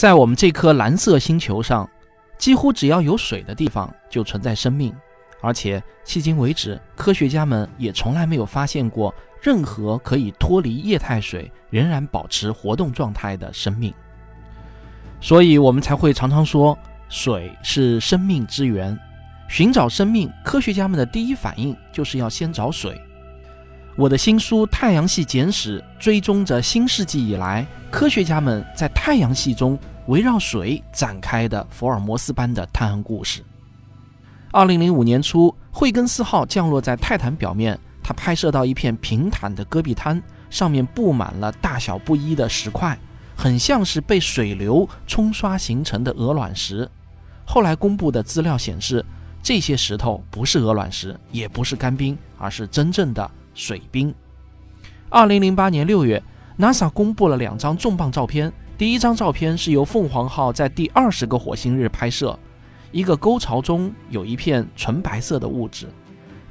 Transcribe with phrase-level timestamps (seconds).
[0.00, 1.86] 在我们这颗蓝色星球上，
[2.38, 4.94] 几乎只要有水的地方就存在生命，
[5.42, 13.92] 而且迄今为止，科学家们也从来没有发现过任何可以脱离液态水仍然保持活动状态的生命。
[15.20, 16.78] 所以，我们才会常常说，
[17.10, 18.98] 水是生命之源。
[19.50, 22.98] 寻找生命，科学家们的第一反应就是要先找水。
[24.00, 33.42] 我的新书《太阳系简史》追踪着新世纪以来科学家们在太阳系中围绕水展开的福尔摩斯般的探案故事。
[34.52, 42.98] 二零零五年初，惠根斯号降落在泰坦表面，它拍摄到一片平坦的戈壁滩，上面布满了大小不一的石块，
[43.36, 46.90] 很像是被水流冲刷形成的鹅卵石。
[47.44, 49.04] 后来公布的资料显示，
[49.42, 53.30] 这些石头不是鹅卵石，也不是干冰，而是真正的。
[53.60, 54.14] 水冰。
[55.10, 56.22] 二零零八年六月
[56.58, 58.50] ，NASA 公布了两张重磅照片。
[58.78, 62.38] 第一张照片是由凤凰号在第二十个火星日拍摄，
[62.90, 65.86] 一个沟槽中有一片纯白色的物质。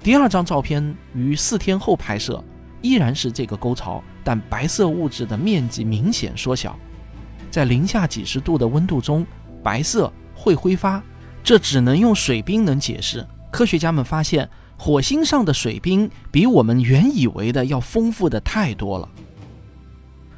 [0.04, 2.44] 第二张照片于四天后拍摄，
[2.84, 6.78] 依然是这个沟槽，但白色物质的面积明显缩小。
[7.50, 9.26] 在零下几十度的温度中，
[9.64, 11.02] 白色会挥发，
[11.44, 13.26] 这只能用水冰能解释。
[13.50, 14.48] 科学家们发现。
[14.82, 19.10] 火星上的水冰比我们原以为的要丰富的太多了。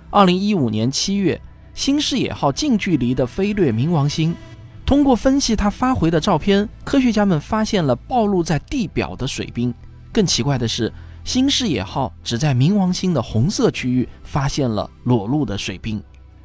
[0.10, 1.40] 二零一五年七月，
[1.76, 4.36] 新视野号近距离的飞掠冥王星，
[4.84, 9.72] 通过分析它发回的照片，科学家们发现了暴露在地表的水冰。
[10.12, 10.92] 更奇怪的是，
[11.24, 16.02] 新视野号只在冥王星的红色区域发现了裸露的水冰，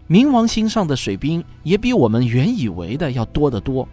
[0.06, 3.88] 冥王星上的水冰也比我们原以为的要多得多。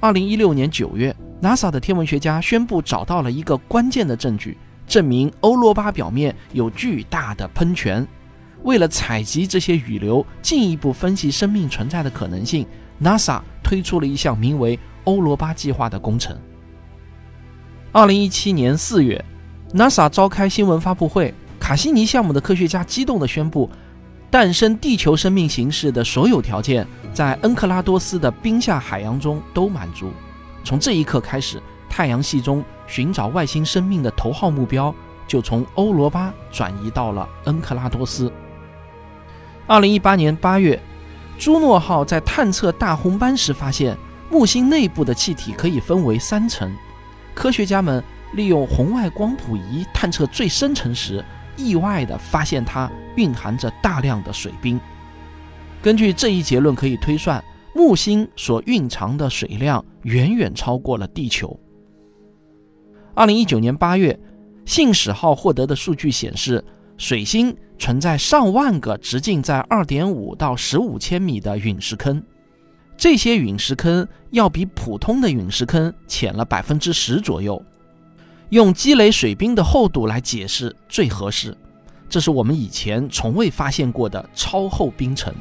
[0.00, 1.14] 二零一六年九月。
[1.40, 4.58] NASA 的天文学家宣布找到了一个关键的证据，
[4.88, 8.06] 证明欧罗巴表面有巨大的喷泉。
[8.64, 12.66] 为了采集这些雨流，进一步分析生命存在的可能性
[13.00, 16.36] ，NASA 推出了一项名为“欧罗巴计划”的工程。
[17.92, 19.24] 二零一七年四月
[19.72, 23.70] ，NASA 召开新闻发布会，卡西尼项目的科学家激动地宣布，
[24.28, 26.84] 诞生地球生命形式的所有条件
[27.14, 30.10] 在恩克拉多斯的冰下海洋中都满足。
[30.64, 34.94] 从这一刻开始，太阳系中寻找外星生命的头号目标
[35.26, 38.32] 就从欧罗巴转移到了恩克拉多斯。
[39.66, 40.80] 二零一八年八月，
[41.38, 43.96] 朱诺号在探测大红斑时发现，
[44.30, 46.74] 木星内部的气体可以分为三层。
[47.34, 48.02] 科学家们
[48.32, 51.24] 利用红外光谱仪探测最深层时，
[51.56, 54.80] 意外地发现它蕴含着大量的水冰。
[55.80, 57.42] 根据这一结论，可以推算。
[57.78, 61.56] 木星所蕴藏的水量远远超过了地球。
[63.14, 64.18] 二零一九年八月，
[64.66, 66.64] 信使号获得的数据显示，
[66.96, 72.20] 水星存在上万个直径在二点五到十五千米的陨石坑，
[72.96, 77.62] 这些陨石坑要比普通的陨石坑浅了百分之十左右。
[78.48, 81.56] 用积累水冰的厚度来解释最合适，
[82.08, 85.32] 这是我们以前从未发现过的超厚冰层。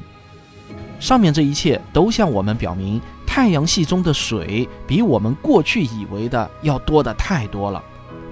[1.00, 7.84] 上面这一切都向我们表明，太阳系中的水比我们过去以为的要多的太多了。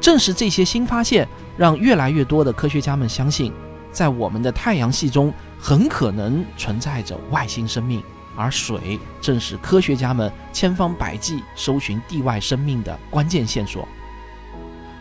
[0.02, 1.28] 正是这些新发现，
[1.58, 3.52] 让越来越多的科学家们相信，
[3.92, 8.04] 在我们的太阳系中很可能存在着外星生命，
[8.36, 13.88] 而水正是科学家们千方百计搜寻地外生命的关键线索。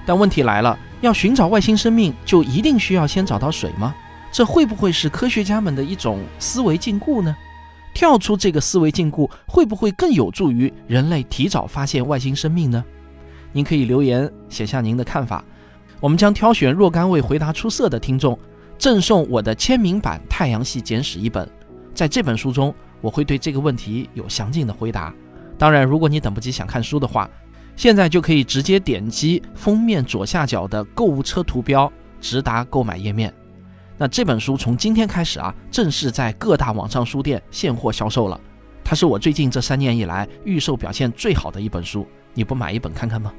[0.06, 3.94] 但问题来了，要寻找外星生命，就一定需要先找到水吗？
[4.30, 7.34] 这会不会是科学家们的一种思维禁锢呢？
[7.94, 12.84] 跳出这个思维禁锢，会不会更有助于人类提早发现外星生命呢？
[13.52, 15.42] 您可以留言写下您的看法，
[16.00, 18.36] 我们将挑选若干位回答出色的听众，
[18.76, 21.48] 赠送我的签名版《太阳系简史》一本。
[21.94, 25.14] 在这本书中，我会对这个问题有详尽的回答。
[25.56, 27.30] 当然，如果你等不及想看书的话，
[27.76, 31.90] 现在就可以直接点击封面左下角的购物车图标，
[32.20, 33.32] 直达购买页面。
[33.96, 38.40] 那这本书从今天开始啊，正式在各大网上书店现货销售了。
[38.82, 43.32] 它是我最近这三年以来预售表现最好的一本书，你不买一本看看吗？